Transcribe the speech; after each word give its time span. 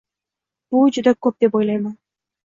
Bu 0.75 0.79
juda 0.95 1.13
ko‘p, 1.25 1.37
deb 1.45 1.57
o‘ylayman. 1.59 1.93